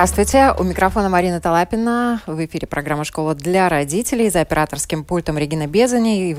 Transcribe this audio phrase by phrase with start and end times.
[0.00, 2.22] Здравствуйте, у микрофона Марина Талапина.
[2.26, 6.30] В эфире программа «Школа для родителей» за операторским пультом Регина Безани.
[6.30, 6.36] И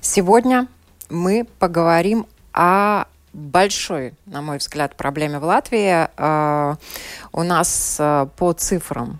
[0.00, 0.68] сегодня
[1.08, 6.06] мы поговорим о большой, на мой взгляд, проблеме в Латвии.
[6.16, 6.76] Э,
[7.32, 9.18] у нас э, по цифрам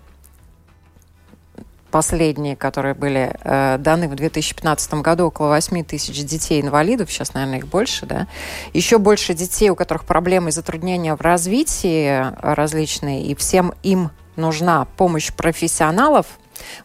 [1.91, 7.67] последние, которые были э, даны в 2015 году, около 8 тысяч детей-инвалидов, сейчас, наверное, их
[7.67, 8.27] больше, да,
[8.73, 14.85] еще больше детей, у которых проблемы и затруднения в развитии различные, и всем им нужна
[14.97, 16.25] помощь профессионалов,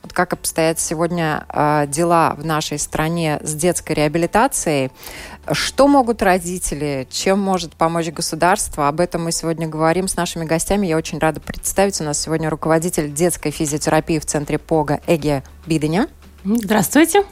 [0.02, 4.90] вот как обстоят сегодня э, дела в нашей стране с детской реабилитацией?
[5.50, 7.06] Что могут родители?
[7.10, 8.88] Чем может помочь государство?
[8.88, 10.86] Об этом мы сегодня говорим с нашими гостями.
[10.86, 12.00] Я очень рада представить.
[12.00, 16.08] У нас сегодня руководитель детской физиотерапии в центре ПОГа Эге Биденя.
[16.44, 17.24] Здравствуйте.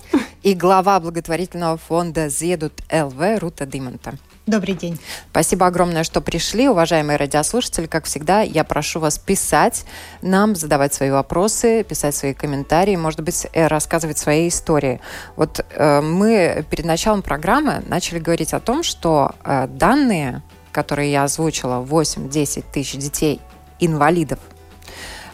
[0.42, 4.14] И глава благотворительного фонда «Зедут ЛВ» Рута Димонта.
[4.46, 4.98] Добрый день.
[5.30, 7.86] Спасибо огромное, что пришли, уважаемые радиослушатели.
[7.86, 9.86] Как всегда, я прошу вас писать
[10.20, 15.00] нам, задавать свои вопросы, писать свои комментарии, может быть, э, рассказывать свои истории.
[15.36, 20.42] Вот э, мы перед началом программы начали говорить о том, что э, данные,
[20.72, 23.40] которые я озвучила, 8-10 тысяч детей
[23.80, 24.40] инвалидов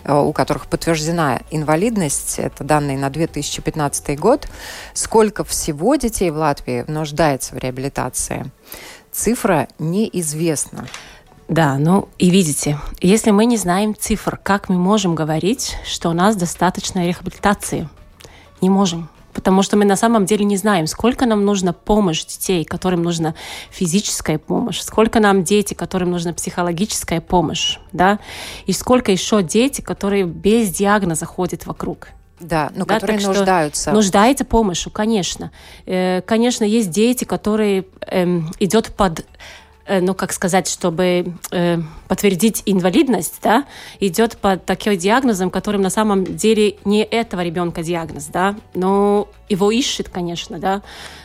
[0.05, 4.47] э, у которых подтверждена инвалидность, это данные на 2015 год,
[4.95, 8.52] сколько всего детей в Латвии нуждается в реабилитации
[9.12, 10.86] цифра неизвестна.
[11.48, 16.12] Да, ну и видите, если мы не знаем цифр, как мы можем говорить, что у
[16.12, 17.88] нас достаточно рехабилитации?
[18.60, 19.08] Не можем.
[19.32, 23.34] Потому что мы на самом деле не знаем, сколько нам нужно помощь детей, которым нужна
[23.70, 28.18] физическая помощь, сколько нам дети, которым нужна психологическая помощь, да,
[28.66, 32.08] и сколько еще дети, которые без диагноза ходят вокруг.
[32.40, 33.92] Да, но да, которые нуждаются.
[33.92, 35.51] Нуждается помощью, конечно.
[35.86, 39.24] Э, конечно, есть дети, которые э, идет под
[39.89, 43.64] ну, как сказать, чтобы э, подтвердить инвалидность, да,
[43.98, 49.72] идет под таким диагнозом, которым на самом деле не этого ребенка диагноз, да, но его
[49.72, 50.83] ищет, конечно, да,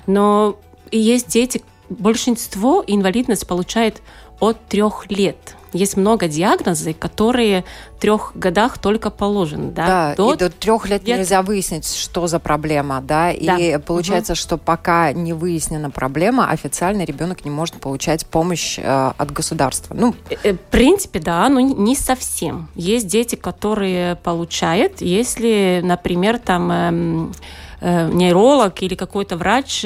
[0.07, 0.57] но
[0.89, 4.01] и есть дети, большинство инвалидность получает
[4.39, 7.65] от трех лет, есть много диагнозов, которые
[7.97, 9.71] в трех годах только положены.
[9.71, 10.33] Да, да до...
[10.33, 13.57] и до трех лет, лет нельзя выяснить, что за проблема, да, да.
[13.57, 14.37] и получается, угу.
[14.37, 19.93] что пока не выяснена проблема, официально ребенок не может получать помощь э, от государства.
[19.93, 22.69] Ну, э, э, в принципе, да, но не совсем.
[22.75, 27.33] Есть дети, которые получают, если, например, там эм,
[27.81, 29.85] э, нейролог или какой-то врач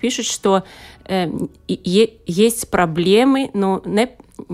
[0.00, 0.64] пишет, что
[1.66, 4.08] есть проблемы, но не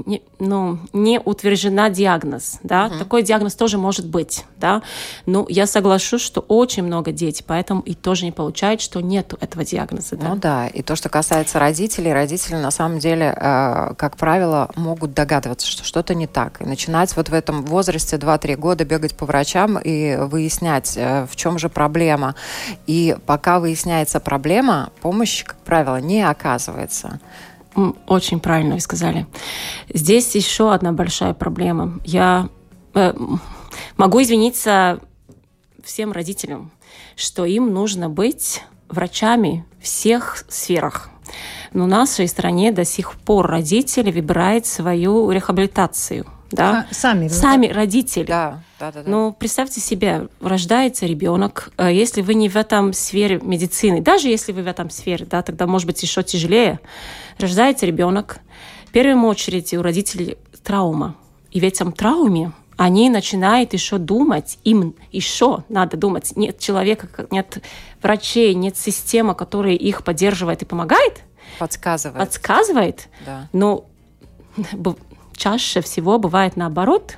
[0.05, 2.99] не, ну, не утверждена диагноз, да, угу.
[2.99, 4.83] такой диагноз тоже может быть, да,
[5.25, 9.65] но я соглашусь, что очень много детей, поэтому и тоже не получают, что нету этого
[9.65, 10.29] диагноза, да.
[10.29, 15.15] Ну да, и то, что касается родителей, родители на самом деле, э, как правило, могут
[15.15, 19.25] догадываться, что что-то не так, и начинать вот в этом возрасте 2-3 года бегать по
[19.25, 22.35] врачам и выяснять, э, в чем же проблема,
[22.87, 27.21] и пока выясняется проблема, помощь, как правило, не оказывается.
[28.07, 29.27] Очень правильно вы сказали.
[29.93, 32.01] Здесь еще одна большая проблема.
[32.05, 32.49] Я
[32.95, 33.15] э,
[33.97, 35.01] могу извиниться
[35.85, 36.73] всем родителям,
[37.17, 41.11] что им нужно быть врачами всех сферах.
[41.73, 46.87] Но в нашей стране до сих пор родители выбирают свою рехабилитацию– да?
[46.91, 47.29] А, сами.
[47.29, 48.25] Сами родители.
[48.25, 49.11] Да, да, да, да.
[49.11, 54.53] Ну, представьте себе, рождается ребенок, э, если вы не в этом сфере медицины, даже если
[54.53, 56.81] вы в этом сфере, да, тогда может быть еще тяжелее.
[57.39, 58.39] Рождается ребенок,
[58.87, 61.17] в первую очередь у родителей травма.
[61.51, 67.63] И в этом травме они начинают еще думать, им еще надо думать, нет человека, нет
[68.03, 71.23] врачей, нет системы, которая их поддерживает и помогает.
[71.59, 72.19] Подсказывает.
[72.19, 73.09] Подсказывает.
[73.25, 73.49] Да.
[73.53, 73.87] Но
[75.37, 77.17] чаще всего бывает наоборот.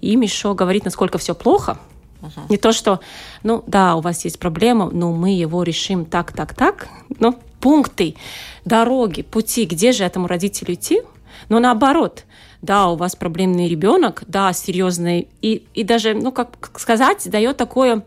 [0.00, 1.78] Им еще говорит, насколько все плохо.
[2.20, 2.46] Uh-huh.
[2.48, 3.00] Не то, что,
[3.42, 6.88] ну да, у вас есть проблема, но мы его решим так, так, так.
[7.18, 8.16] Ну, пункты,
[8.64, 11.02] дороги, пути, где же этому родителю идти.
[11.48, 12.24] Но наоборот,
[12.62, 18.04] да, у вас проблемный ребенок, да, серьезный, и, и даже, ну, как сказать, дает такое,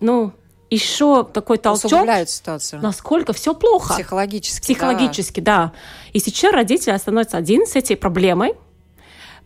[0.00, 0.32] ну,
[0.70, 1.90] еще такой толчок.
[2.30, 2.82] ситуацию.
[2.82, 3.94] Насколько все плохо.
[3.94, 4.62] Психологически.
[4.62, 5.56] Психологически, да.
[5.56, 5.72] да.
[6.12, 8.54] И сейчас родители становятся один с этой проблемой.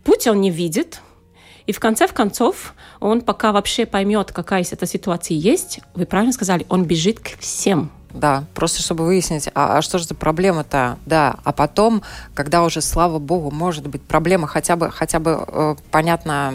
[0.03, 0.99] Путь он не видит.
[1.65, 6.65] И в конце концов, он пока вообще поймет, какая эта ситуация есть, вы правильно сказали,
[6.67, 11.35] он бежит к всем да, просто чтобы выяснить, а, а что же за проблема-то, да,
[11.43, 12.03] а потом,
[12.35, 16.53] когда уже, слава богу, может быть проблема хотя бы, хотя бы э, понятна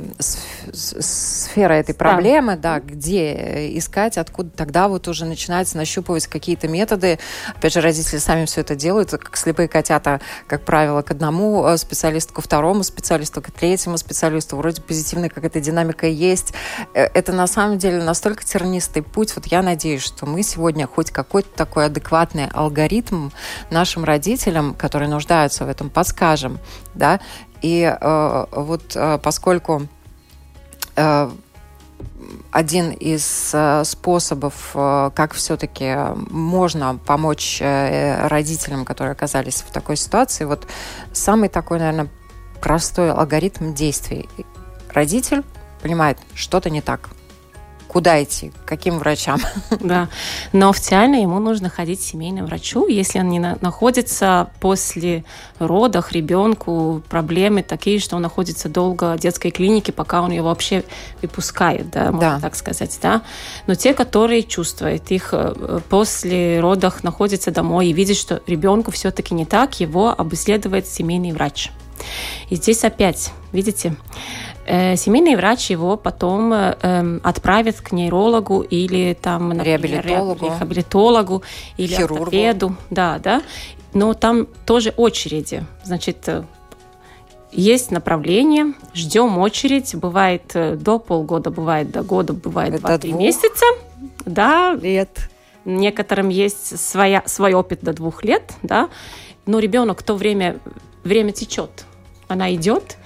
[0.71, 2.81] сфера этой проблемы, да.
[2.81, 7.19] где искать, откуда, тогда вот уже начинается нащупывать какие-то методы,
[7.57, 11.77] опять же, родители сами все это делают, как слепые котята, как правило, к одному э,
[11.77, 16.55] специалисту, ко второму специалисту, к третьему специалисту, вроде позитивная какая-то динамика есть,
[16.95, 21.11] э, это на самом деле настолько тернистый путь, вот я надеюсь, что мы сегодня хоть
[21.11, 23.31] какой-то такой адекватный алгоритм
[23.71, 26.59] нашим родителям, которые нуждаются в этом, подскажем,
[26.95, 27.21] да,
[27.63, 29.89] и э, вот э, поскольку
[30.97, 31.31] э,
[32.51, 35.97] один из э, способов, э, как все-таки
[36.31, 40.67] можно помочь э, родителям, которые оказались в такой ситуации, вот
[41.13, 42.09] самый такой, наверное,
[42.61, 44.29] простой алгоритм действий.
[44.93, 45.43] Родитель
[45.83, 47.11] понимает, что-то не так
[47.89, 49.41] куда идти, к каким врачам.
[49.81, 50.09] Да,
[50.53, 55.25] но официально ему нужно ходить к семейному врачу, если он не на, находится после
[55.59, 60.85] родов ребенку проблемы такие, что он находится долго в детской клинике, пока он ее вообще
[61.23, 62.41] выпускает, да, можно да.
[62.41, 63.23] так сказать, да.
[63.67, 69.35] Но те, которые чувствуют, их э, после родов находятся домой и видят, что ребенку все-таки
[69.35, 71.71] не так, его обследует семейный врач.
[72.51, 73.97] И здесь опять, видите,
[74.97, 81.43] семейный врач его потом э, эм, отправит к нейрологу или там, например, реабилитологу, реабилитологу
[81.77, 82.23] или Хирургу.
[82.25, 82.77] ортопеду.
[82.91, 83.43] Да, да.
[83.95, 85.65] Но там тоже очереди.
[85.85, 86.45] Значит, э,
[87.51, 93.65] есть направление, ждем очередь, бывает до полгода, бывает до года, бывает два-три месяца.
[94.27, 94.75] Да.
[94.75, 95.31] Лет.
[95.65, 98.89] Некоторым есть своя, свой опыт до двух лет, да,
[99.45, 100.59] но ребенок в то время,
[101.05, 101.85] время течет.
[102.27, 102.97] Она идет,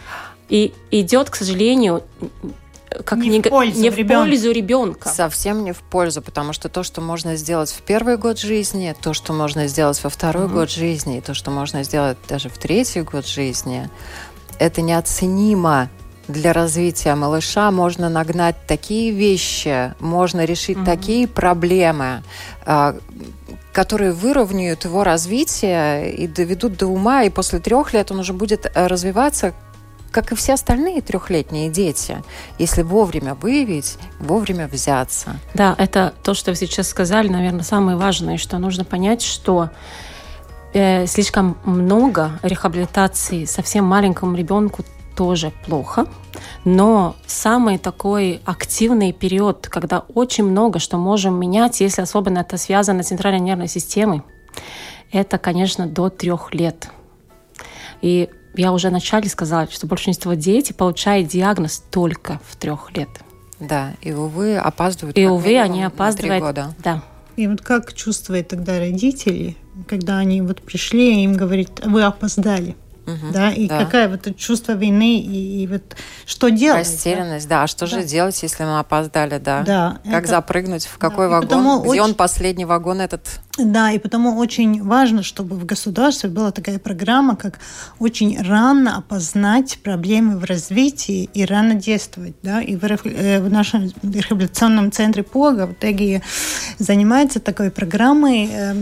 [0.53, 2.03] и идет, к сожалению,
[3.07, 5.09] как не, не, в, пользу, не в пользу ребенка.
[5.09, 9.15] Совсем не в пользу, потому что то, что можно сделать в первый год жизни, то,
[9.15, 10.57] что можно сделать во второй угу.
[10.57, 13.89] год жизни, и то, что можно сделать даже в третий год жизни,
[14.59, 15.89] это неоценимо
[16.29, 20.85] для развития малыша можно нагнать такие вещи, можно решить угу.
[20.85, 22.23] такие проблемы,
[22.67, 22.95] а,
[23.73, 28.67] которые выровняют его развитие и доведут до ума, и после трех лет он уже будет
[28.67, 29.55] э, развиваться
[30.12, 32.23] как и все остальные трехлетние дети,
[32.59, 35.41] если вовремя выявить, вовремя взяться.
[35.55, 39.70] Да, это то, что вы сейчас сказали, наверное, самое важное, что нужно понять, что
[40.75, 44.85] э, слишком много рехабилитации совсем маленькому ребенку
[45.17, 46.06] тоже плохо,
[46.65, 53.03] но самый такой активный период, когда очень много что можем менять, если особенно это связано
[53.03, 54.23] с центральной нервной системой,
[55.11, 56.88] это, конечно, до трех лет.
[58.00, 63.09] И я уже вначале сказала, что большинство детей получают диагноз только в трех лет.
[63.61, 65.17] Да, и увы, опаздывают.
[65.17, 66.43] И увы, они опаздывают.
[66.43, 66.75] года.
[66.83, 67.03] Да.
[67.37, 69.57] И вот как чувствуют тогда родители,
[69.89, 72.77] когда они вот пришли, и им говорят, вы опоздали?
[73.07, 73.85] Угу, да, и да.
[73.85, 75.83] какая вот чувство вины, и, и вот
[76.25, 76.87] что делать?
[76.87, 77.59] Растерянность, да.
[77.59, 77.63] да.
[77.65, 77.99] А что да.
[77.99, 79.63] же делать, если мы опоздали, да?
[79.63, 79.99] Да.
[80.05, 80.29] Как это...
[80.29, 81.41] запрыгнуть, в какой да.
[81.41, 81.81] вагон?
[81.81, 82.01] Где очень...
[82.01, 83.41] он последний вагон этот?
[83.59, 87.59] Да, и потому очень важно, чтобы в государстве была такая программа, как
[87.99, 92.63] очень рано опознать проблемы в развитии и рано действовать, да.
[92.63, 96.23] И в, э, в нашем рехабилитационном центре ПОГа в ТЭГИ
[96.79, 98.75] занимается такой программой э,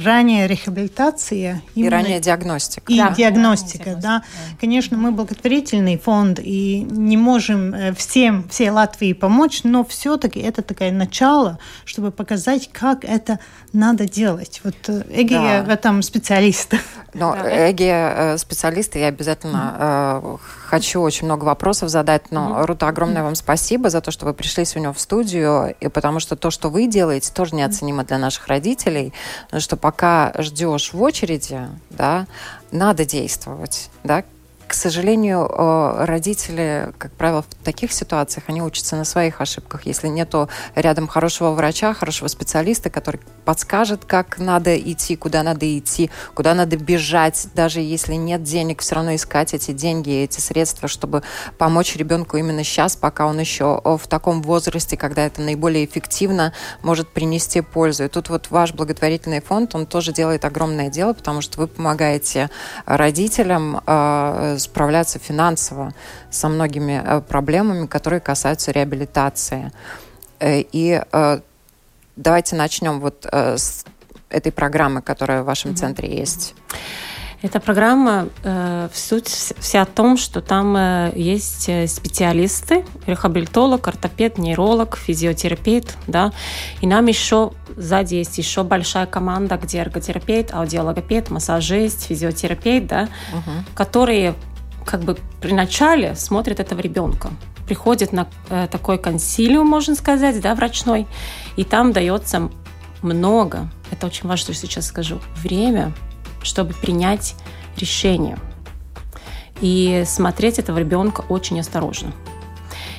[0.00, 1.62] ранняя рехабилитация.
[1.76, 2.92] И ранняя диагностика.
[2.92, 3.10] И да.
[3.10, 4.22] диагностика диагностика, да.
[4.60, 10.62] Конечно, мы благотворительный фонд и не можем э, всем, всей Латвии помочь, но все-таки это
[10.62, 13.38] такое начало, чтобы показать, как это
[13.72, 14.60] надо делать.
[14.64, 15.64] Вот э, Эгия да.
[15.64, 16.74] в этом специалист.
[17.14, 17.70] Но да.
[17.70, 20.40] Эгия э, специалист, и я обязательно mm-hmm.
[20.66, 22.66] хочу очень много вопросов задать, но, mm-hmm.
[22.66, 23.24] Рута, огромное mm-hmm.
[23.24, 26.68] вам спасибо за то, что вы пришли сегодня в студию, и потому что то, что
[26.68, 29.12] вы делаете, тоже неоценимо для наших родителей,
[29.58, 31.60] что пока ждешь в очереди,
[31.90, 32.26] да,
[32.70, 34.24] надо действовать, да,
[34.68, 39.86] к сожалению, э, родители, как правило, в таких ситуациях, они учатся на своих ошибках.
[39.86, 46.10] Если нету рядом хорошего врача, хорошего специалиста, который подскажет, как надо идти, куда надо идти,
[46.34, 51.22] куда надо бежать, даже если нет денег, все равно искать эти деньги, эти средства, чтобы
[51.56, 57.08] помочь ребенку именно сейчас, пока он еще в таком возрасте, когда это наиболее эффективно может
[57.08, 58.04] принести пользу.
[58.04, 62.50] И тут вот ваш благотворительный фонд, он тоже делает огромное дело, потому что вы помогаете
[62.84, 65.92] родителям э, справляться финансово
[66.30, 69.72] со многими э, проблемами, которые касаются реабилитации.
[70.38, 71.40] Э, и э,
[72.16, 73.84] давайте начнем вот с
[74.30, 75.76] этой программы, которая в вашем mm-hmm.
[75.76, 76.54] центре есть.
[77.40, 83.86] Эта программа э, в суть вся о том, что там э, есть э, специалисты, рехабилитолог,
[83.86, 86.32] ортопед, нейролог, физиотерапевт, да,
[86.80, 93.50] и нам еще сзади есть еще большая команда, где эрготерапевт, аудиологопед, массажист, физиотерапевт, да, угу.
[93.76, 94.34] которые
[94.84, 97.30] как бы при начале смотрят этого ребенка
[97.68, 101.06] приходит на э, такой консилиум, можно сказать, да, врачной,
[101.56, 102.50] и там дается
[103.00, 105.92] много, это очень важно, что я сейчас скажу, время
[106.42, 107.34] чтобы принять
[107.76, 108.38] решение.
[109.60, 112.12] И смотреть этого ребенка очень осторожно.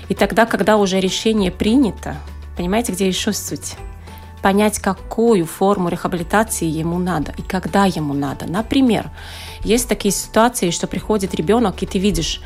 [0.09, 2.17] И тогда, когда уже решение принято,
[2.57, 3.75] понимаете, где еще суть?
[4.41, 8.49] Понять, какую форму рехабилитации ему надо и когда ему надо.
[8.49, 9.11] Например,
[9.63, 12.41] есть такие ситуации, что приходит ребенок, и ты видишь,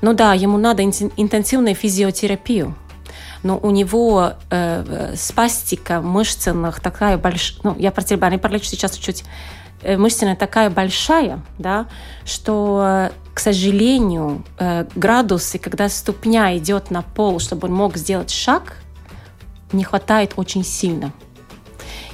[0.00, 2.74] ну да, ему надо интенсивную физиотерапию,
[3.44, 9.24] но у него э, спастика мышцах такая большая, ну, я про не пролечу сейчас чуть
[9.24, 11.86] Э, мышцина такая большая, да,
[12.24, 18.78] что, к сожалению, э, градусы, когда ступня идет на пол, чтобы он мог сделать шаг,
[19.72, 21.12] не хватает очень сильно.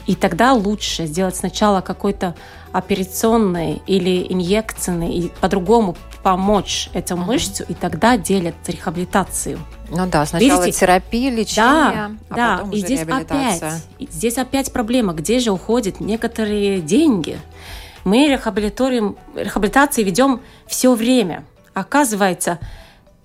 [0.06, 2.34] И тогда лучше сделать сначала какой-то
[2.72, 9.58] операционный или инъекционный, и по-другому помочь эту мышцу, и тогда делят рехабилитацию.
[9.90, 10.80] Ну да, сначала Видите?
[10.80, 12.56] терапия, лечение, да, а да.
[12.56, 13.62] потом и здесь опять,
[13.98, 17.38] здесь опять проблема, где же уходят некоторые деньги.
[18.04, 21.44] Мы рехабилитируем, рехабилитации ведем все время.
[21.74, 22.58] Оказывается,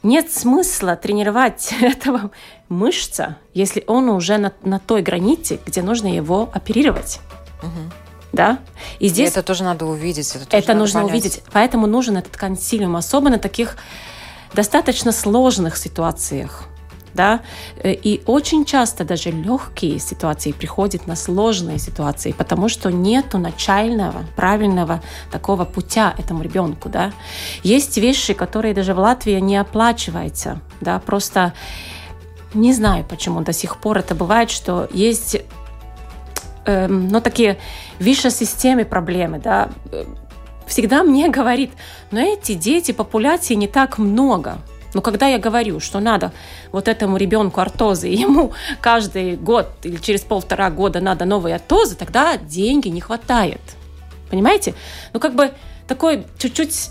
[0.03, 2.31] нет смысла тренировать этого
[2.69, 7.19] мышца, если он уже на, на той границе, где нужно его оперировать.
[7.61, 7.93] Угу.
[8.33, 8.59] Да?
[8.99, 9.29] И здесь...
[9.29, 10.35] И это тоже надо увидеть.
[10.35, 11.11] Это, тоже это нужно понять.
[11.11, 11.43] увидеть.
[11.51, 13.77] Поэтому нужен этот консилиум, особенно таких
[14.53, 16.63] достаточно сложных ситуациях.
[17.13, 17.41] Да?
[17.83, 24.99] И очень часто даже легкие ситуации приходят на сложные ситуации, потому что нету начального, правильного
[25.31, 26.89] такого путя этому ребенку.
[26.89, 27.13] Да?
[27.61, 30.59] Есть вещи, которые даже в Латвии не оплачиваются.
[30.81, 30.99] Да?
[30.99, 31.53] Просто
[32.55, 35.37] не знаю, почему до сих пор это бывает, что есть
[36.65, 37.57] эм, ну, такие
[37.99, 39.69] выше системы проблемы, да,
[40.73, 41.69] всегда мне говорит,
[42.09, 44.57] но эти дети, популяции не так много.
[44.95, 46.31] Но когда я говорю, что надо
[46.71, 52.37] вот этому ребенку ортозы, ему каждый год или через полтора года надо новые ортозы, тогда
[52.37, 53.61] деньги не хватает.
[54.31, 54.73] Понимаете?
[55.13, 55.51] Ну, как бы
[55.87, 56.89] такой чуть-чуть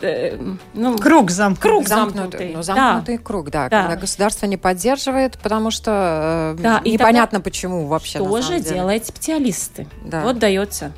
[0.00, 0.38] э,
[0.74, 1.70] ну, круг замкнутый.
[1.70, 2.52] Круг замкнутый.
[2.54, 3.22] Ну, замкнутый да.
[3.24, 3.82] круг, да, да.
[3.82, 8.20] Когда государство не поддерживает, потому что э, да, непонятно почему вообще.
[8.20, 9.88] Что же делают специалисты?
[10.04, 10.22] Да.
[10.22, 10.92] Вот дается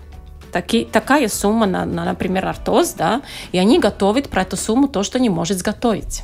[0.55, 5.03] таки, такая сумма на, на, например, артоз, да, и они готовят про эту сумму то,
[5.03, 6.23] что не может изготовить.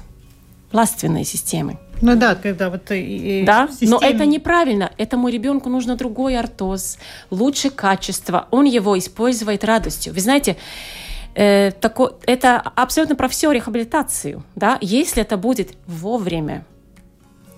[0.72, 1.78] Влаственные системы.
[2.00, 3.90] Ну да, когда вот и, да, системе...
[3.90, 4.92] но это неправильно.
[4.98, 6.98] Этому ребенку нужно другой артоз,
[7.30, 8.46] лучше качество.
[8.52, 10.14] Он его использует радостью.
[10.14, 10.56] Вы знаете,
[11.34, 14.44] э, тако, это абсолютно про всю рехабилитацию.
[14.54, 14.78] Да?
[14.80, 16.64] Если это будет вовремя,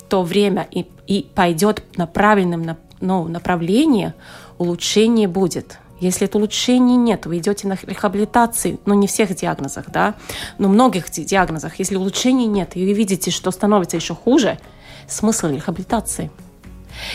[0.08, 4.14] то время и, и пойдет на правильном ну, направлении,
[4.56, 5.78] улучшение будет.
[6.02, 10.14] Если это улучшений нет, вы идете на рехабилитацию, ну не всех диагнозах, да,
[10.58, 14.58] но многих диагнозах, если улучшений нет, и вы видите, что становится еще хуже,
[15.06, 16.32] смысл рехабилитации.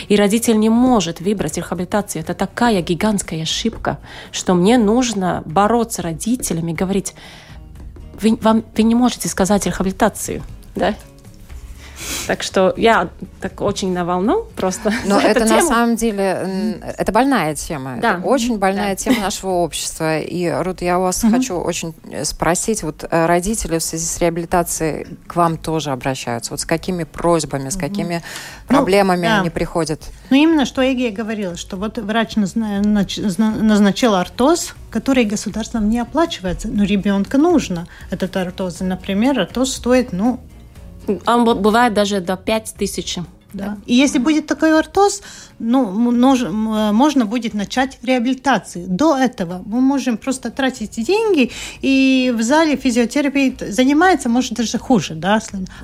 [0.08, 2.22] И родитель не может выбрать рехабилитацию.
[2.22, 3.98] Это такая гигантская ошибка,
[4.32, 7.14] что мне нужно бороться родителями говорить,
[8.22, 10.42] вы, вам, вы не можете сказать рехабилитацию,
[10.74, 10.94] да?
[12.28, 13.08] Так что я
[13.40, 14.92] так очень на волну просто.
[15.06, 17.96] Но это на самом деле, это больная тема.
[18.02, 18.18] Да.
[18.18, 18.96] Это очень больная да.
[18.96, 20.18] тема нашего общества.
[20.18, 21.32] И, Рут, я у вас угу.
[21.32, 21.94] хочу очень
[22.24, 26.50] спросить, вот э, родители в связи с реабилитацией к вам тоже обращаются?
[26.50, 28.24] Вот с какими просьбами, с какими угу.
[28.66, 29.40] проблемами ну, да.
[29.40, 30.02] они приходят?
[30.28, 36.84] Ну, именно что Эгия говорила, что вот врач назначил ортоз, который государством не оплачивается, но
[36.84, 38.80] ребенка нужно этот ортоз.
[38.80, 40.40] Например, ортоз стоит, ну,
[41.26, 43.18] он бывает даже до 5 тысяч.
[43.52, 43.78] Да.
[43.86, 45.22] И если будет такой ортоз,
[45.58, 48.86] ну, можно будет начать реабилитацию.
[48.88, 51.50] До этого мы можем просто тратить деньги,
[51.80, 55.40] и в зале физиотерапевт занимается, может, даже хуже, да,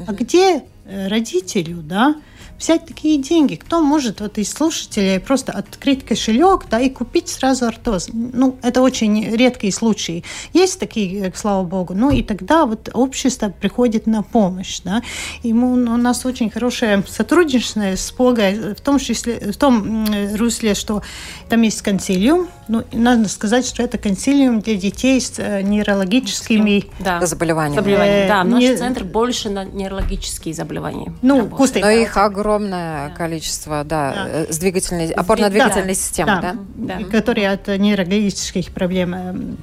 [0.07, 2.17] А где э, родителю, да,
[2.59, 3.57] взять такие деньги.
[3.57, 8.09] Кто может вот из слушателей просто открыть кошелек да, и купить сразу ортоз?
[8.13, 10.25] Ну, это очень редкие случаи.
[10.53, 11.95] Есть такие, э, слава богу.
[11.95, 14.81] Ну, и тогда вот общество приходит на помощь.
[14.85, 15.03] Да?
[15.43, 20.07] И мы, у нас очень хорошее сотрудничество с Погой в том, числе, в том
[20.37, 21.03] русле, что
[21.49, 22.49] там есть консилиум.
[22.69, 27.25] Ну, надо сказать, что это консилиум для детей с э, нейрологическими да.
[27.27, 27.77] заболеваниями.
[27.77, 28.29] заболеваниями.
[28.29, 28.77] Да, наш не...
[28.77, 31.13] центр больше на нейрологические заболевания.
[31.23, 31.85] Ну, работает.
[31.85, 33.15] Но их огромное огромное да.
[33.15, 34.29] количество, да, да.
[34.29, 35.95] Э, с двигательной, опорно-двигательной да.
[35.95, 36.57] системы, да?
[36.75, 36.99] да?
[36.99, 37.05] да.
[37.05, 39.59] Которые от нейрологических проблем эм,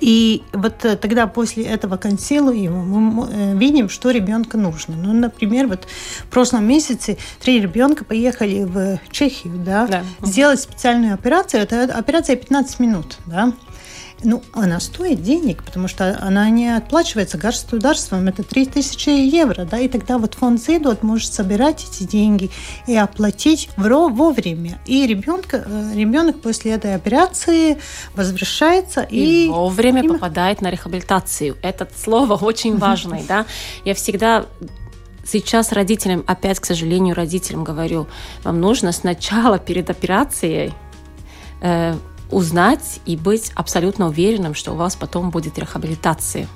[0.00, 4.94] и вот э, тогда после этого консилиума мы э, видим, что ребенку нужно.
[4.96, 5.86] Ну, например, вот
[6.20, 10.04] в прошлом месяце три ребенка поехали в Чехию, да, да.
[10.22, 11.62] сделать специальную операцию.
[11.62, 13.52] Это операция 15 минут, да.
[14.22, 18.28] Ну, она стоит денег, потому что она не отплачивается государством.
[18.28, 22.50] Это 3000 евро, да, и тогда вот фонд Зейдот может собирать эти деньги
[22.86, 24.78] и оплатить вовремя.
[24.84, 27.78] И ребенка, э, ребенок после этой операции
[28.14, 29.46] возвращается и...
[29.46, 30.08] и вовремя и...
[30.08, 31.56] попадает на рехабилитацию.
[31.62, 33.46] Это слово очень важное, да.
[33.84, 34.46] Я всегда
[35.24, 38.06] сейчас родителям, опять, к сожалению, родителям говорю,
[38.42, 40.72] вам нужно сначала перед операцией
[41.60, 41.96] э,
[42.30, 46.48] узнать и быть абсолютно уверенным, что у вас потом будет рехабилитация.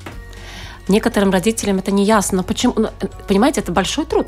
[0.88, 2.38] Некоторым родителям это не ясно.
[2.38, 2.74] Но почему?
[2.76, 2.88] Ну,
[3.26, 4.26] понимаете, это большой труд.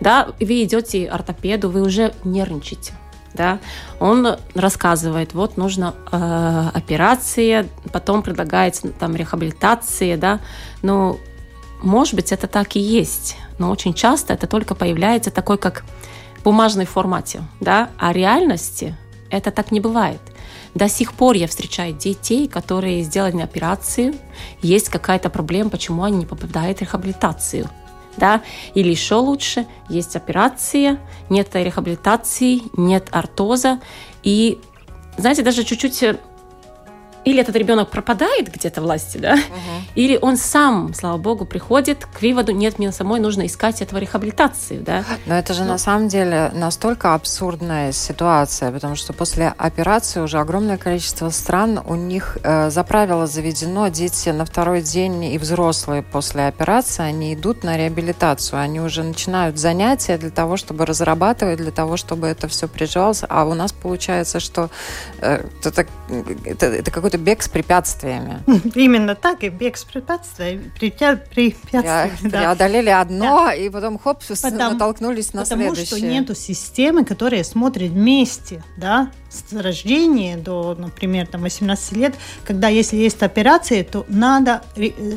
[0.00, 2.94] Да, вы идете к ортопеду, вы уже нервничаете.
[3.32, 3.60] Да,
[4.00, 4.26] он
[4.56, 10.40] рассказывает, вот нужна э, операция, потом предлагается там рехабилитация, да,
[10.82, 11.16] но
[11.80, 15.84] может быть это так и есть, но очень часто это только появляется такой как
[16.42, 18.96] бумажной формате, да, а реальности
[19.30, 20.20] это так не бывает.
[20.74, 24.14] До сих пор я встречаю детей, которые сделали операцию,
[24.62, 27.68] есть какая-то проблема, почему они не попадают в рехабилитацию.
[28.16, 28.42] Да?
[28.74, 30.98] Или еще лучше, есть операция,
[31.28, 33.80] нет рехабилитации, нет ортоза.
[34.22, 34.58] И,
[35.16, 36.04] знаете, даже чуть-чуть
[37.24, 39.84] или этот ребенок пропадает где-то власти, да, угу.
[39.94, 44.82] или он сам, слава богу, приходит к выводу, нет, мне самой нужно искать этого рехабилитацию,
[44.82, 45.04] да.
[45.26, 45.72] Но это же ну.
[45.72, 51.94] на самом деле настолько абсурдная ситуация, потому что после операции уже огромное количество стран, у
[51.94, 57.64] них э, за правило заведено, дети на второй день и взрослые после операции, они идут
[57.64, 62.68] на реабилитацию, они уже начинают занятия для того, чтобы разрабатывать, для того, чтобы это все
[62.68, 64.70] приживалось, а у нас получается, что
[65.20, 65.86] э, это,
[66.44, 68.42] это, это какой-то бег с препятствиями.
[68.74, 70.70] Именно так, и бег с препятствиями.
[71.30, 72.38] препятствиями да.
[72.38, 73.54] Преодолели одно, да.
[73.54, 75.86] и потом хоп, потому, натолкнулись на потому следующее.
[75.86, 82.14] Потому что нету системы, которая смотрит вместе, да, с рождения до, например, там 18 лет,
[82.44, 84.62] когда если есть операция, то надо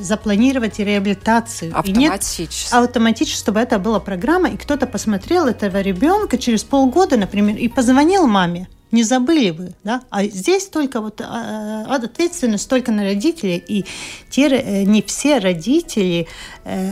[0.01, 1.77] запланировать реабилитацию.
[1.77, 2.41] Автоматически.
[2.41, 7.57] И нет, автоматически, чтобы это была программа, и кто-то посмотрел этого ребенка через полгода, например,
[7.57, 10.03] и позвонил маме не забыли вы, да?
[10.11, 13.85] А здесь только вот а, а, ответственность только на родителей, и
[14.29, 16.27] те, э, не все родители,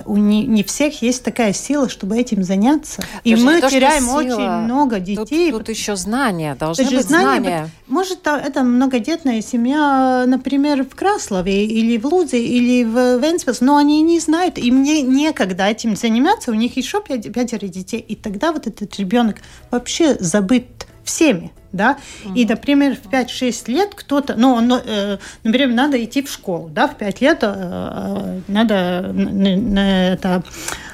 [0.05, 3.03] у не, не всех есть такая сила, чтобы этим заняться.
[3.23, 5.51] И мы то, теряем очень много детей.
[5.51, 7.39] Тут, тут еще знания, должны быть знания.
[7.39, 7.69] знания.
[7.88, 14.01] Может, это многодетная семья, например, в Краслове или в Лудзе или в Венспилс, но они
[14.01, 18.67] не знают, и мне некогда этим заниматься, у них еще пятеро детей, и тогда вот
[18.67, 19.38] этот ребенок
[19.69, 22.36] вообще забыт всеми да, mm-hmm.
[22.36, 26.88] и, например, в 5-6 лет кто-то, ну, он, э, например, надо идти в школу, да,
[26.88, 30.43] в 5 лет э, э надо на, на это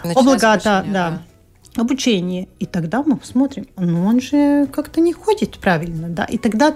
[0.03, 1.21] облигато, да, да,
[1.81, 6.73] обучение, и тогда мы смотрим, ну, он же как-то не ходит правильно, да, и тогда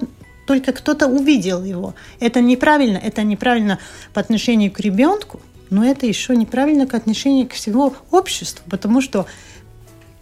[0.48, 1.94] только кто-то увидел его.
[2.20, 3.80] Это неправильно, это неправильно
[4.14, 9.26] по отношению к ребенку, но это еще неправильно к отношению к всему обществу, потому что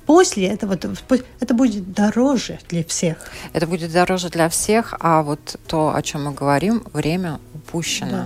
[0.10, 0.74] после этого
[1.40, 3.18] это будет дороже для всех.
[3.54, 8.26] Это будет дороже для всех, а вот то, о чем мы говорим, время упущено.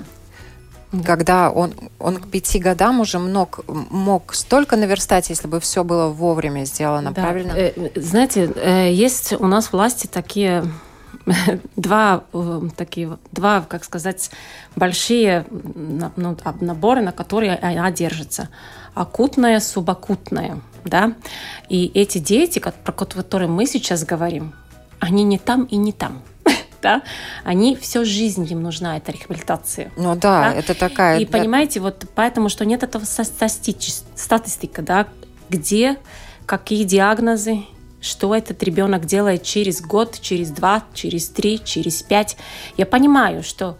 [0.94, 1.04] Да.
[1.04, 6.08] Когда он, он к пяти годам уже мог, мог столько наверстать, если бы все было
[6.08, 7.22] вовремя сделано, да.
[7.22, 7.52] правильно?
[7.52, 10.64] Э, знаете, э, есть у нас власти такие
[11.76, 14.32] два э, такие два, как сказать,
[14.78, 18.48] большие ну, наборы, на которые она держится.
[18.94, 21.14] Акутное, субакутное да,
[21.70, 24.54] и эти дети, про которые мы сейчас говорим,
[25.00, 26.22] они не там и не там.
[26.82, 27.02] Да?
[27.46, 29.94] Они всю жизнь им нужна эта рехабилитация.
[29.96, 30.54] Ну да, да?
[30.54, 31.18] это такая.
[31.20, 31.32] И да.
[31.32, 35.08] понимаете, вот поэтому, что нет этого статистика, да,
[35.48, 35.98] где
[36.46, 37.60] какие диагнозы,
[38.02, 42.36] что этот ребенок делает через год, через два, через три, через пять.
[42.76, 43.78] Я понимаю, что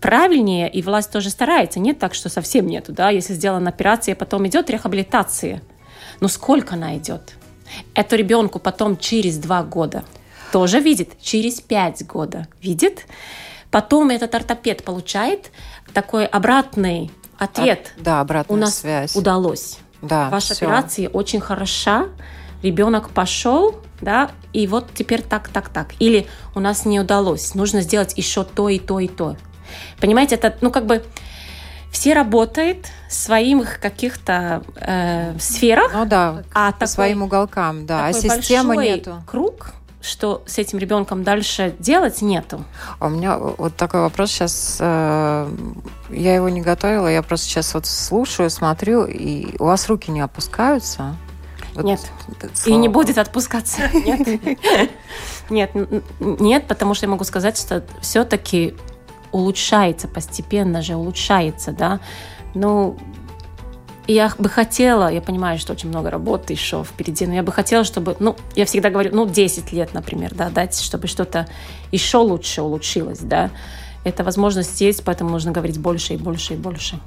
[0.00, 1.78] правильнее, и власть тоже старается.
[1.78, 5.62] Нет так, что совсем нету, да, если сделана операция, потом идет рехабилитация.
[6.20, 7.34] Но сколько она идет?
[7.94, 10.04] Это ребенку потом через два года
[10.52, 13.04] тоже видит, через пять года видит.
[13.70, 15.50] Потом этот ортопед получает
[15.92, 17.92] такой обратный ответ.
[17.98, 19.14] А, да, обратная У нас связь.
[19.14, 19.78] удалось.
[20.00, 20.64] Да, Ваша все.
[20.66, 22.06] операция очень хороша.
[22.62, 25.94] Ребенок пошел, да, и вот теперь так, так, так.
[26.00, 29.36] Или у нас не удалось, нужно сделать еще то и то и то.
[30.00, 31.04] Понимаете, это, ну, как бы
[31.92, 35.92] все работают в своих каких-то э, сферах.
[35.94, 38.06] Ну да, а по такой, своим уголкам, да.
[38.06, 39.22] А системы нету.
[39.26, 42.64] круг, что с этим ребенком дальше делать, нету.
[42.98, 44.78] А у меня вот такой вопрос сейчас.
[44.80, 45.50] Э,
[46.10, 50.20] я его не готовила, я просто сейчас вот слушаю, смотрю, и у вас руки не
[50.20, 51.16] опускаются?
[51.74, 52.00] Вот, нет.
[52.66, 53.82] И не будет отпускаться.
[53.92, 54.40] Нет.
[55.50, 55.70] Нет,
[56.20, 58.74] нет, потому что я могу сказать, что все-таки
[59.32, 62.00] улучшается постепенно же, улучшается, да.
[62.54, 62.96] Ну,
[64.06, 67.84] я бы хотела, я понимаю, что очень много работы еще впереди, но я бы хотела,
[67.84, 71.46] чтобы, ну, я всегда говорю, ну, 10 лет, например, да, дать, чтобы что-то
[71.92, 73.50] еще лучше улучшилось, да.
[74.04, 76.98] Эта возможность есть, поэтому нужно говорить больше и больше и больше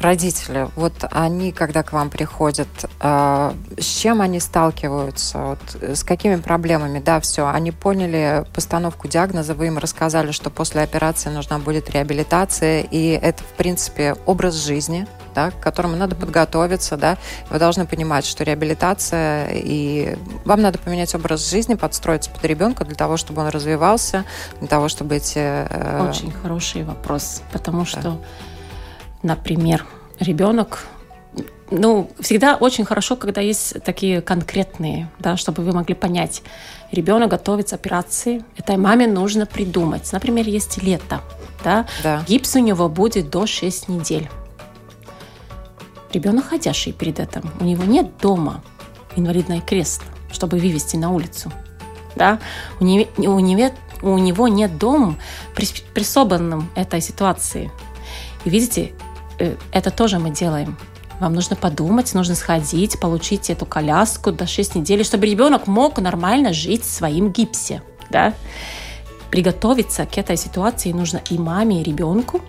[0.00, 2.68] родители, вот они, когда к вам приходят,
[3.00, 9.54] э, с чем они сталкиваются, вот, с какими проблемами, да, все, они поняли постановку диагноза,
[9.54, 15.06] вы им рассказали, что после операции нужна будет реабилитация, и это, в принципе, образ жизни,
[15.34, 17.18] да, к которому надо подготовиться, да,
[17.50, 22.94] вы должны понимать, что реабилитация, и вам надо поменять образ жизни, подстроиться под ребенка для
[22.94, 24.24] того, чтобы он развивался,
[24.58, 25.38] для того, чтобы эти...
[25.38, 26.08] Э...
[26.08, 27.86] Очень хороший вопрос, потому да.
[27.86, 28.18] что
[29.22, 29.84] например,
[30.18, 30.86] ребенок
[31.70, 36.42] ну, всегда очень хорошо, когда есть такие конкретные, да, чтобы вы могли понять.
[36.90, 40.12] Ребенок готовится к операции, этой маме нужно придумать.
[40.12, 41.20] Например, есть лето,
[41.62, 42.24] да, да.
[42.26, 44.28] гипс у него будет до 6 недель.
[46.12, 48.62] Ребенок ходящий перед этим, у него нет дома
[49.16, 50.02] инвалидный крест,
[50.32, 51.52] чтобы вывести на улицу.
[52.16, 52.40] Да?
[52.80, 53.70] У, него, у, него,
[54.02, 55.16] у него нет дома,
[55.54, 57.70] приспособленным этой ситуации.
[58.44, 58.92] И видите,
[59.72, 60.76] это тоже мы делаем.
[61.20, 66.52] Вам нужно подумать, нужно сходить, получить эту коляску до 6 недель, чтобы ребенок мог нормально
[66.54, 67.82] жить в своем гипсе.
[68.08, 68.32] Да?
[69.30, 72.40] Приготовиться к этой ситуации нужно и маме, и ребенку.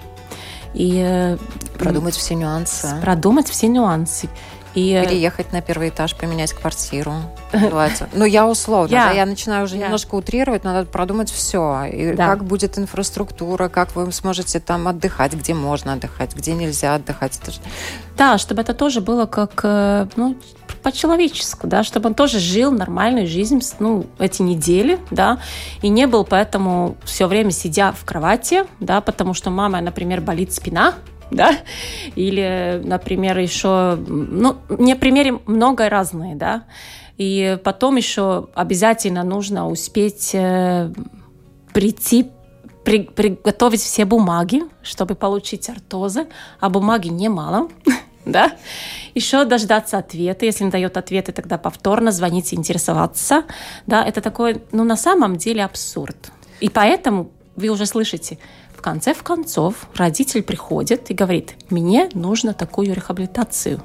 [0.73, 1.37] И э,
[1.77, 2.95] продумать все нюансы.
[3.01, 4.29] Продумать все нюансы.
[4.75, 4.93] И...
[4.93, 7.13] Э, Переехать на первый этаж, поменять квартиру.
[8.13, 9.09] Ну, я условно, yeah.
[9.09, 9.85] да, я начинаю уже yeah.
[9.85, 11.85] немножко утрировать, надо продумать все.
[11.85, 12.27] И да.
[12.27, 17.39] как будет инфраструктура, как вы сможете там отдыхать, где можно отдыхать, где нельзя отдыхать.
[18.17, 20.37] Да, чтобы это тоже было как, э, ну,
[20.81, 25.39] по-человечески, да, чтобы он тоже жил нормальную жизнь, ну, эти недели, да,
[25.81, 30.53] и не был поэтому все время сидя в кровати, да, потому что мама, например, болит
[30.53, 30.95] спина,
[31.31, 31.57] да,
[32.15, 36.65] или, например, еще, ну, мне примере много разные, да,
[37.17, 40.91] и потом еще обязательно нужно успеть э,
[41.73, 42.29] прийти
[42.83, 46.27] при, приготовить все бумаги, чтобы получить артозы,
[46.59, 47.69] а бумаги немало,
[48.25, 48.53] да,
[49.13, 53.43] еще дождаться ответа, если не дает ответы, тогда повторно звонить и интересоваться,
[53.87, 56.31] да, это такой, ну, на самом деле абсурд.
[56.59, 58.37] И поэтому вы уже слышите,
[58.81, 63.79] в конце в концов родитель приходит и говорит, мне нужно такую рехабилитацию.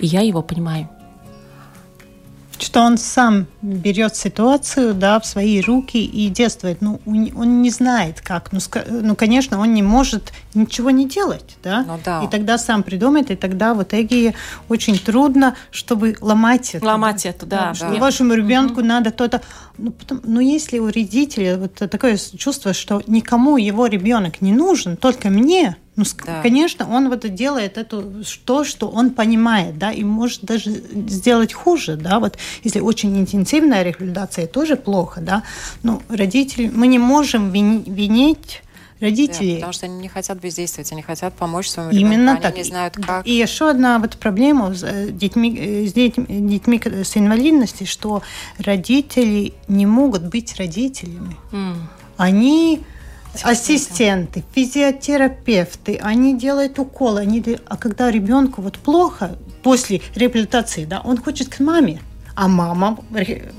[0.00, 0.88] И я его понимаю
[2.58, 6.80] что он сам берет ситуацию да, в свои руки и действует.
[6.80, 8.52] Ну, он не знает, как.
[8.52, 11.56] Ну, ну конечно, он не может ничего не делать.
[11.62, 11.84] Да?
[11.86, 12.22] Ну, да.
[12.22, 14.34] И тогда сам придумает, и тогда в итоге
[14.68, 16.84] очень трудно, чтобы ломать это.
[16.84, 17.28] Ломать да?
[17.30, 17.72] это, да.
[17.78, 17.88] да.
[17.94, 18.88] Вашему ребенку угу.
[18.88, 19.42] надо то-то...
[19.78, 24.96] Ну, потом, ну, если у родителя вот такое чувство, что никому его ребенок не нужен,
[24.96, 26.42] только мне, ну, да.
[26.42, 28.04] конечно, он вот делает это
[28.44, 33.82] то, что он понимает, да, и может даже сделать хуже, да, вот если очень интенсивная
[33.82, 35.42] рехабилитация, тоже плохо, да,
[35.82, 38.62] но родители, мы не можем винить
[39.00, 39.52] родителей.
[39.52, 42.52] Да, потому что они не хотят бездействовать, они хотят помочь своему Именно ребенку, так.
[42.52, 43.26] они не знают, как.
[43.26, 48.22] И еще одна вот проблема с э, детьми, э, с детьми, детьми с инвалидностью, что
[48.58, 51.36] родители не могут быть родителями.
[51.52, 51.76] Mm.
[52.16, 52.82] Они
[53.42, 61.18] ассистенты, физиотерапевты, они делают уколы, они, а когда ребенку вот плохо после реабилитации, да, он
[61.18, 62.00] хочет к маме,
[62.36, 62.98] а мама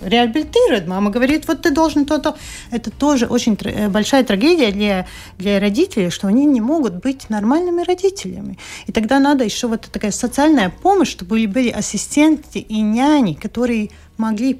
[0.03, 2.37] реабилитирует, мама говорит, вот ты должен то-то.
[2.69, 5.07] Это тоже очень э, большая трагедия для,
[5.39, 8.59] для родителей, что они не могут быть нормальными родителями.
[8.85, 14.59] И тогда надо еще вот такая социальная помощь, чтобы были, ассистенты и няни, которые могли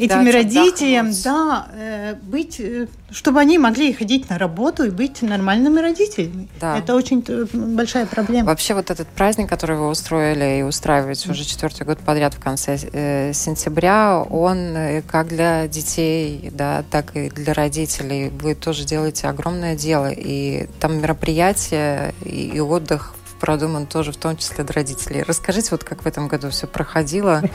[0.00, 5.22] этим да, родителям, да, э, быть, э, чтобы они могли ходить на работу и быть
[5.22, 6.48] нормальными родителями.
[6.60, 6.78] Да.
[6.78, 8.46] Это очень э, большая проблема.
[8.46, 12.78] Вообще вот этот праздник, который вы устроили и устраиваете уже четвертый год подряд в конце
[12.92, 18.30] э, сентября, он как для детей, да, так и для родителей.
[18.40, 20.10] Вы тоже делаете огромное дело.
[20.10, 25.24] И там мероприятия и, и отдых продуман тоже в том числе для родителей.
[25.26, 27.42] Расскажите, вот как в этом году все проходило.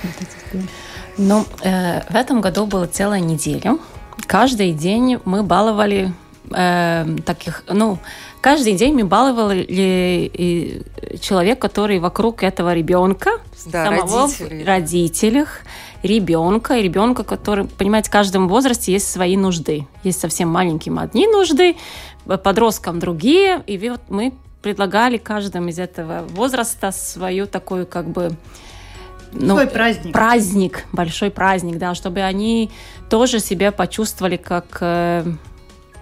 [1.18, 3.78] Ну, э, в этом году была целая неделя.
[4.28, 6.14] Каждый день мы баловали
[6.52, 7.98] э, таких, ну,
[8.42, 9.66] каждый день мы баловали
[11.20, 13.32] человек, который вокруг этого ребенка,
[13.66, 14.64] да, самого родителей.
[14.66, 15.60] родителях,
[16.04, 19.88] ребенка, и ребенка, который, понимаете, в каждом возрасте есть свои нужды.
[20.04, 21.76] Есть совсем маленьким одни нужды,
[22.26, 28.36] подросткам другие, и вот мы предлагали каждому из этого возраста свою такую как бы
[29.36, 30.14] ну, Свой праздник.
[30.14, 32.72] Праздник, большой праздник, да, чтобы они
[33.10, 35.26] тоже себя почувствовали как, э,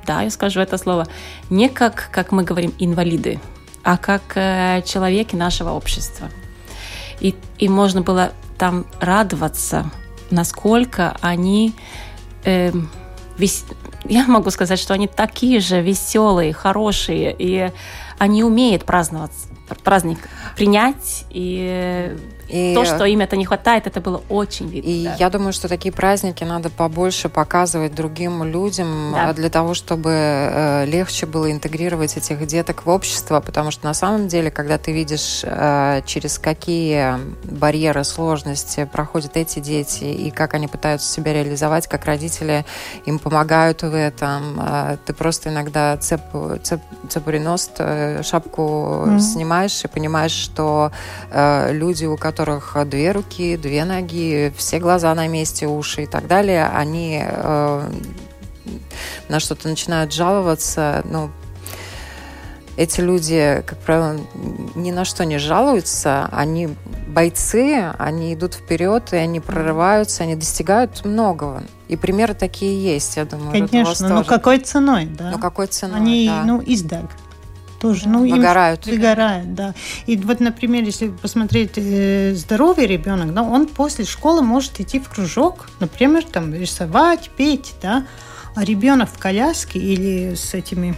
[0.05, 1.07] да, я скажу это слово,
[1.49, 3.39] не как, как мы говорим, инвалиды,
[3.83, 6.29] а как э, человеки нашего общества.
[7.19, 9.89] И, и можно было там радоваться,
[10.29, 11.73] насколько они
[12.43, 12.71] э,
[13.37, 13.65] вес...
[14.05, 17.71] я могу сказать, что они такие же веселые, хорошие, и
[18.19, 19.31] они умеют праздновать
[19.83, 22.15] праздник принять и
[22.47, 24.89] и то, что им это не хватает, это было очень видно.
[24.89, 25.15] И да.
[25.19, 29.29] я думаю, что такие праздники надо побольше показывать другим людям да.
[29.29, 33.93] А, для того, чтобы э, легче было интегрировать этих деток в общество, потому что на
[33.93, 40.53] самом деле, когда ты видишь, э, через какие барьеры, сложности проходят эти дети и как
[40.53, 42.65] они пытаются себя реализовать, как родители
[43.06, 46.21] им помогают в этом, э, ты просто иногда цеп,
[46.62, 49.19] цеп, цепуриност, э, шапку mm-hmm.
[49.19, 50.91] снимаешь и понимаешь, что
[51.71, 56.25] люди, у которых которых две руки, две ноги, все глаза на месте, уши и так
[56.25, 57.91] далее, они э,
[59.29, 61.29] на что-то начинают жаловаться, ну,
[62.75, 64.19] эти люди, как правило,
[64.73, 66.69] ни на что не жалуются, они
[67.07, 71.61] бойцы, они идут вперед, и они прорываются, они достигают многого.
[71.87, 73.51] И примеры такие есть, я думаю.
[73.51, 75.29] Конечно, но какой ценой, да?
[75.29, 76.43] Ну какой ценой, Они, да.
[76.45, 77.11] ну, издаг
[77.83, 78.07] тоже.
[78.07, 78.87] Ну, выгорают.
[78.87, 79.73] Им выгорают, да.
[80.07, 85.09] И вот, например, если посмотреть э, здоровый ребенок, да, он после школы может идти в
[85.09, 88.05] кружок, например, там рисовать, петь, да,
[88.55, 90.95] а ребенок в коляске или с этими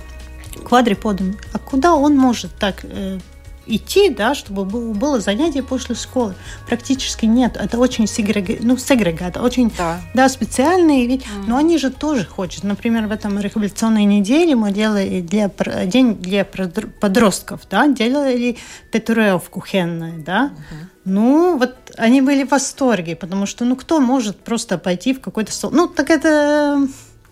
[0.63, 3.17] квадриподами, а куда он может так э,
[3.65, 6.36] идти, да, чтобы было занятие после школы.
[6.67, 7.58] Практически нет.
[7.58, 8.62] Это очень сегрег...
[8.62, 10.01] ну, сегрегат, очень да.
[10.13, 11.45] Да, специальные, ведь, mm.
[11.47, 12.63] но они же тоже хотят.
[12.63, 15.49] Например, в этом революционной неделе мы делали для,
[15.86, 18.58] день для подростков, да, делали
[18.91, 20.51] татуировку хенную, да.
[20.51, 20.86] Mm-hmm.
[21.06, 25.51] Ну, вот они были в восторге, потому что, ну, кто может просто пойти в какой-то...
[25.69, 26.88] Ну, так это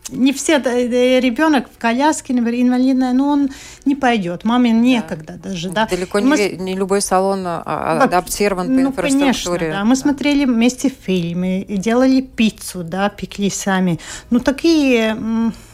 [0.10, 3.50] не все ребенок в коляске, например, инвалидная, но он
[3.86, 4.44] не пойдет.
[4.44, 5.50] Маме некогда да.
[5.50, 5.88] даже, да.
[5.88, 6.50] Далеко не, мы...
[6.60, 9.60] не любой салон а, а, адаптирован по ну, инфраструктуре.
[9.60, 9.86] Конечно, да.
[9.86, 14.00] Мы смотрели вместе фильмы, делали пиццу, да, пекли сами.
[14.30, 15.18] Ну, такие...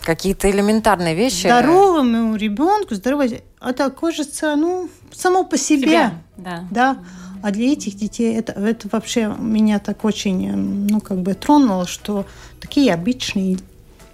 [0.03, 1.47] Какие-то элементарные вещи.
[1.47, 5.87] Здоровому ребенку, здоровый, это кажется, ну, само по себе.
[5.87, 6.63] Себя, да.
[6.71, 6.97] да.
[7.41, 12.25] А для этих детей это, это вообще меня так очень, ну, как бы тронуло, что
[12.59, 13.57] такие обычные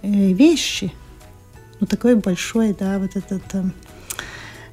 [0.02, 0.92] вещи,
[1.80, 3.64] ну, такой большой, да, вот этот э,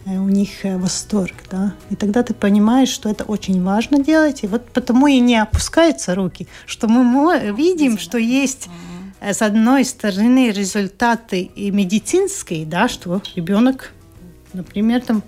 [0.06, 1.74] э, у них восторг, да.
[1.90, 6.16] И тогда ты понимаешь, что это очень важно делать, и вот потому и не опускаются
[6.16, 8.70] руки, что мы видим, что есть
[9.22, 13.94] с одной стороны результаты и медицинские, да, что ребенок,
[14.54, 15.24] например, там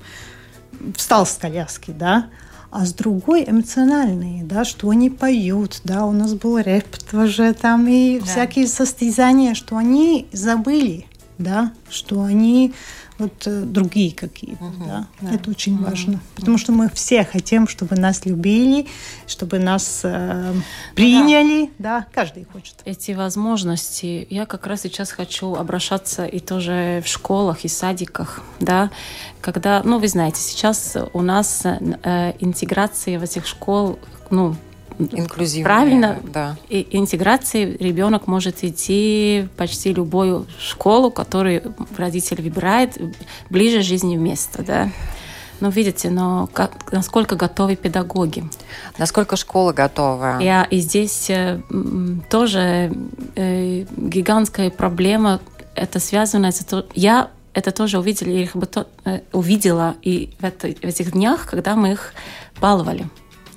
[0.95, 2.29] встал с коляски, да,
[2.77, 7.87] а с другой эмоциональные, да, что они поют, да, у нас был рэп тоже там
[7.87, 8.25] и да.
[8.25, 11.05] всякие состязания, что они забыли,
[11.37, 12.73] да, что они
[13.17, 15.07] вот э, другие какие-то, угу, да?
[15.21, 15.33] да.
[15.33, 15.85] Это очень угу.
[15.85, 18.87] важно, потому что мы все хотим, чтобы нас любили,
[19.25, 20.53] чтобы нас э,
[20.95, 21.99] приняли, да.
[21.99, 22.75] да, каждый хочет.
[22.85, 28.91] Эти возможности, я как раз сейчас хочу обращаться и тоже в школах и садиках, да,
[29.41, 34.55] когда, ну, вы знаете, сейчас у нас э, интеграция в этих школ, ну,
[34.99, 35.65] инклюзивная.
[35.65, 36.19] Правильно.
[36.33, 36.57] Да.
[36.69, 42.97] И интеграции ребенок может идти почти любую школу, которую родитель выбирает,
[43.49, 44.89] ближе жизни места, да.
[45.61, 48.43] Ну, видите, но как, насколько готовы педагоги?
[48.97, 50.39] Насколько школа готова?
[50.41, 51.61] И, и здесь э,
[52.29, 52.91] тоже
[53.35, 55.39] э, гигантская проблема.
[55.75, 56.65] Это связано с...
[56.93, 61.13] Я это тоже увидела, я их бы то, э, увидела и в, это, в этих
[61.13, 62.13] днях, когда мы их
[62.59, 63.07] баловали.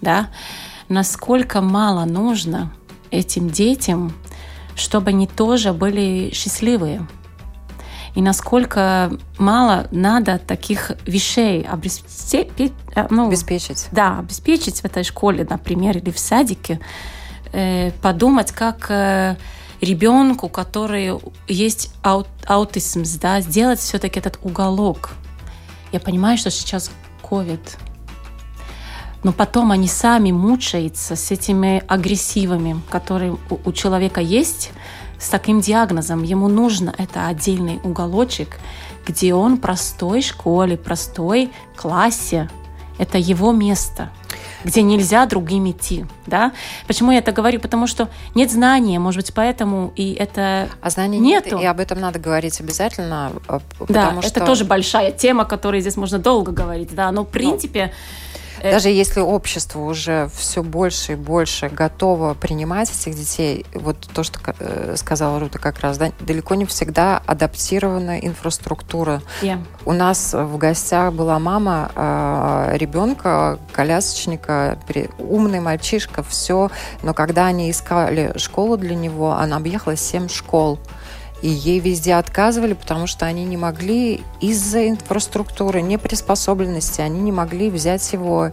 [0.00, 0.30] Да?
[0.88, 2.72] Насколько мало нужно
[3.10, 4.12] этим детям,
[4.74, 7.06] чтобы они тоже были счастливые.
[8.14, 13.86] И насколько мало надо таких вещей обеспечить, э, ну, обеспечить.
[13.92, 16.80] Да, обеспечить в этой школе, например, или в садике.
[17.52, 19.36] Э, подумать, как э,
[19.80, 21.12] ребенку, который
[21.46, 25.10] есть аут, аутизм, да, сделать все-таки этот уголок.
[25.92, 26.90] Я понимаю, что сейчас
[27.22, 27.60] COVID,
[29.22, 34.70] но потом они сами мучаются с этими агрессивами, которые у, у человека есть,
[35.18, 38.58] с таким диагнозом, ему нужно это отдельный уголочек,
[39.06, 42.48] где он простой школе, простой классе.
[42.98, 44.10] Это его место
[44.64, 46.52] где нельзя другим идти, да?
[46.86, 47.60] Почему я это говорю?
[47.60, 51.56] Потому что нет знания, может быть, поэтому и это А знаний нету.
[51.56, 54.28] нет, и об этом надо говорить обязательно, а, Да, что...
[54.28, 57.80] это тоже большая тема, о которой здесь можно долго говорить, да, но в принципе...
[57.80, 64.22] э, Даже если общество уже все больше и больше готово принимать этих детей, вот то,
[64.22, 69.22] что э, сказала Рута как раз, да, далеко не всегда адаптирована инфраструктура.
[69.42, 69.62] yeah.
[69.84, 74.78] У нас в гостях была мама э, ребенка, колясочника,
[75.18, 76.70] умный мальчишка, все.
[77.02, 80.78] Но когда они искали школу для него, она объехала семь школ.
[81.42, 87.70] И ей везде отказывали, потому что они не могли из-за инфраструктуры, неприспособленности, они не могли
[87.70, 88.50] взять его.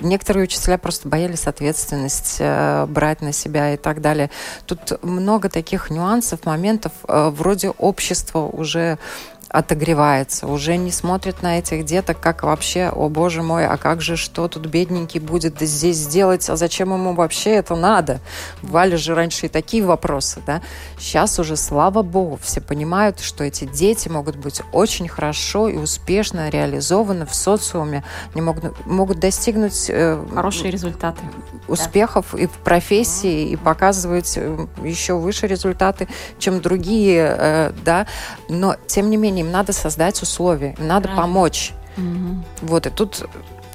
[0.00, 4.30] Некоторые учителя просто боялись ответственность э, брать на себя и так далее.
[4.66, 6.92] Тут много таких нюансов, моментов.
[7.08, 8.98] Э, вроде общество уже
[9.48, 14.16] отогревается, уже не смотрит на этих деток, как вообще, о боже мой, а как же,
[14.16, 18.20] что тут бедненький будет здесь сделать, а зачем ему вообще это надо?
[18.62, 20.62] Бывали же раньше и такие вопросы, да?
[20.98, 26.48] Сейчас уже, слава богу, все понимают, что эти дети могут быть очень хорошо и успешно
[26.48, 31.20] реализованы в социуме, они могут, могут достигнуть э, Хорошие результаты.
[31.68, 38.06] успехов и в профессии, и показывать э, еще выше результаты, чем другие, э, да.
[38.48, 41.22] Но, тем не менее, им надо создать условия, им надо Правильно.
[41.22, 41.72] помочь.
[41.96, 42.44] Мгм.
[42.62, 43.26] Вот, и тут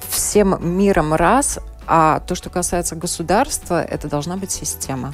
[0.09, 5.13] всем миром раз, а то, что касается государства, это должна быть система.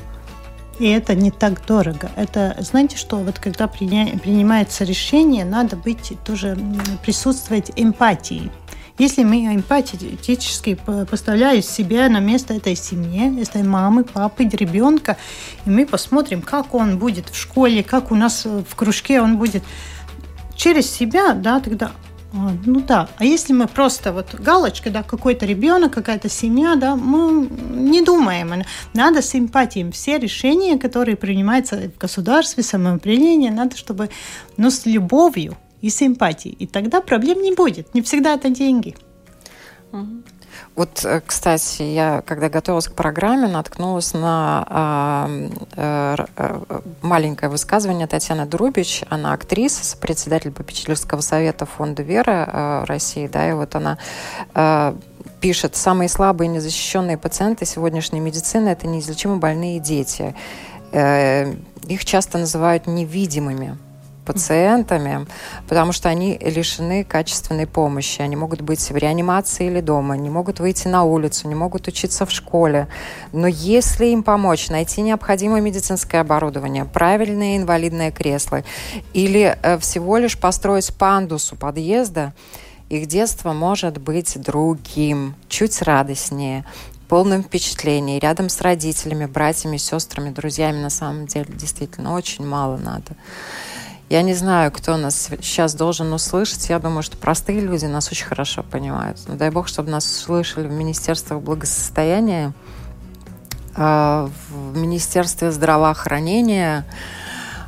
[0.79, 2.11] И это не так дорого.
[2.15, 6.55] Это, знаете что, вот когда приня- принимается решение, надо быть тоже
[7.03, 8.51] присутствовать эмпатией.
[8.99, 15.17] Если мы эмпатически по- поставляем себя на место этой семьи, этой мамы, папы, ребенка,
[15.65, 19.63] и мы посмотрим, как он будет в школе, как у нас в кружке он будет
[20.57, 21.91] через себя, да, тогда
[22.33, 26.95] а, ну да, а если мы просто вот галочка, да, какой-то ребенок, какая-то семья, да,
[26.95, 28.63] мы не думаем.
[28.93, 29.33] Надо с.
[29.93, 34.09] Все решения, которые принимаются в государстве, самоуправление, надо, чтобы,
[34.57, 36.55] ну, с любовью и с эмпатией.
[36.59, 37.93] И тогда проблем не будет.
[37.93, 38.95] Не всегда это деньги.
[40.75, 45.29] Вот, э, кстати, я, когда готовилась к программе, наткнулась на а,
[45.75, 46.61] э, э,
[47.01, 49.03] маленькое высказывание Татьяны Друбич.
[49.09, 53.27] Она актриса, председатель попечительского совета фонда «Вера» э, России.
[53.27, 53.97] Да, и вот она
[54.53, 54.93] э,
[55.41, 60.35] пишет, самые слабые незащищенные пациенты сегодняшней медицины– это неизлечимо больные дети.
[60.91, 61.53] Э,
[61.87, 63.77] их часто называют невидимыми
[64.27, 65.25] пациентами,
[65.67, 68.21] потому что они лишены качественной помощи.
[68.21, 72.25] Они могут быть в реанимации или дома, не могут выйти на улицу, не могут учиться
[72.25, 72.87] в школе.
[73.31, 78.63] Но если им помочь, найти необходимое медицинское оборудование, правильное инвалидное кресло
[79.13, 82.33] или э, всего лишь построить пандус у подъезда,
[82.89, 86.65] их детство может быть другим, чуть радостнее,
[87.07, 93.15] полным впечатлений, рядом с родителями, братьями, сестрами, друзьями, на самом деле, действительно, очень мало надо.
[94.09, 96.69] Я не знаю, кто нас сейчас должен услышать.
[96.69, 99.19] Я думаю, что простые люди нас очень хорошо понимают.
[99.27, 102.53] Но дай бог, чтобы нас слышали в Министерстве благосостояния,
[103.75, 106.85] э, в Министерстве здравоохранения,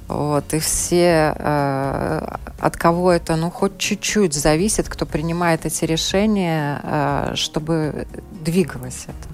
[0.07, 6.81] вот, и все, э, от кого это, ну, хоть чуть-чуть зависит, кто принимает эти решения,
[6.83, 8.07] э, чтобы
[8.43, 9.27] двигалось это.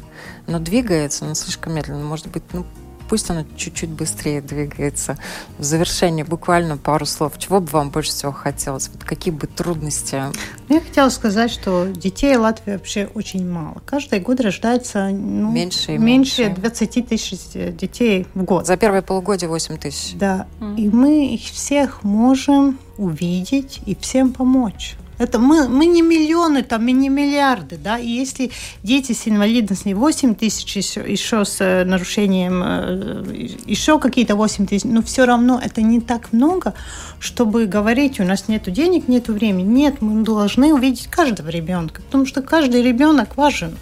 [0.47, 2.03] Но двигается, но слишком медленно.
[2.03, 2.65] Может быть, ну,
[3.09, 5.17] пусть оно чуть-чуть быстрее двигается.
[5.57, 7.37] В завершение буквально пару слов.
[7.37, 8.89] Чего бы вам больше всего хотелось?
[8.89, 10.23] Вот какие бы трудности?
[10.69, 13.81] Я хотела сказать, что детей в Латвии вообще очень мало.
[13.85, 16.61] Каждый год рождается ну, Меньше и меньше меньше.
[16.61, 18.65] 20 тысяч детей в год.
[18.65, 20.15] За первое полугодие 8 тысяч.
[20.15, 24.95] Да, и мы их всех можем увидеть и всем помочь.
[25.17, 28.51] Это мы, мы не миллионы, там, мы не миллиарды, да, и если
[28.84, 33.23] дети с инвалидностью 8 тысяч, еще, еще с э, нарушением, э,
[33.65, 36.73] еще какие-то 8 тысяч, но все равно это не так много,
[37.19, 39.65] чтобы говорить, у нас нет денег, нет времени.
[39.65, 43.78] Нет, мы должны увидеть каждого ребенка, потому что каждый ребенок важен.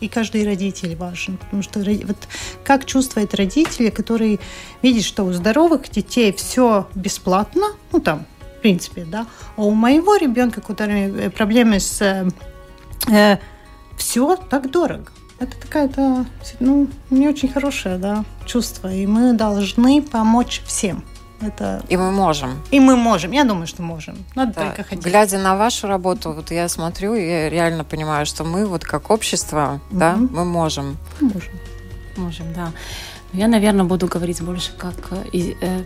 [0.00, 2.16] И каждый родитель важен, потому что вот
[2.64, 4.40] как чувствует родители, который
[4.80, 8.24] видит, что у здоровых детей все бесплатно, ну там,
[8.60, 12.02] в принципе, да, а у моего ребенка, который э, проблемы с
[13.08, 13.38] э,
[13.96, 15.06] все так дорого.
[15.38, 16.26] Это такая-то,
[16.60, 21.02] ну, не очень хорошее, да, чувство, и мы должны помочь всем.
[21.40, 22.50] Это И мы можем.
[22.70, 23.30] и мы можем.
[23.32, 24.18] Я думаю, что можем.
[24.34, 24.60] Надо Да.
[24.66, 25.02] только хотеть.
[25.06, 29.10] Глядя на вашу работу, вот я смотрю, и я реально понимаю, что мы вот как
[29.10, 30.30] общество, да, Мгм.
[30.34, 30.98] мы можем.
[31.20, 31.52] Можем.
[32.18, 32.72] Можем, да.
[33.32, 34.96] Я, наверное, буду говорить больше как
[35.32, 35.84] э, э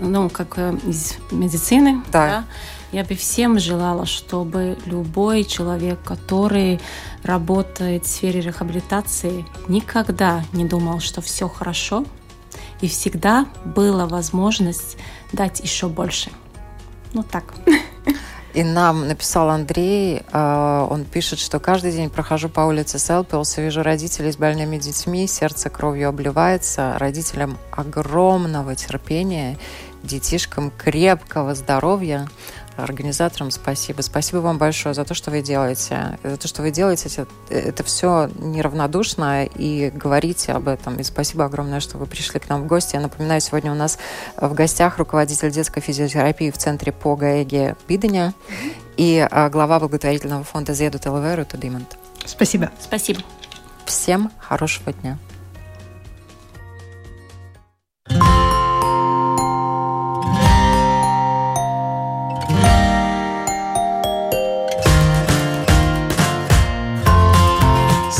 [0.00, 2.02] ну, как э, из медицины.
[2.10, 2.26] Да.
[2.26, 2.44] да.
[2.92, 6.80] Я бы всем желала, чтобы любой человек, который
[7.24, 12.04] работает в сфере реабилитации, никогда не думал, что все хорошо,
[12.80, 14.96] и всегда была возможность
[15.32, 16.30] дать еще больше.
[17.12, 17.54] Ну так.
[18.54, 23.82] И нам написал Андрей, э, он пишет, что каждый день прохожу по улице Селпилса, вижу
[23.82, 29.58] родителей с больными детьми, сердце кровью обливается, родителям огромного терпения,
[30.04, 32.28] детишкам крепкого здоровья,
[32.76, 34.02] организаторам спасибо.
[34.02, 36.18] Спасибо вам большое за то, что вы делаете.
[36.22, 40.96] За то, что вы делаете, это, это все неравнодушно, и говорите об этом.
[40.96, 42.96] И спасибо огромное, что вы пришли к нам в гости.
[42.96, 43.98] Я напоминаю, сегодня у нас
[44.36, 48.34] в гостях руководитель детской физиотерапии в центре по Гаэге Биденя
[48.96, 51.96] и а, глава благотворительного фонда Зеду Телеверу Тудимонт.
[52.24, 52.70] Спасибо.
[52.80, 53.20] Спасибо.
[53.84, 55.18] Всем хорошего дня.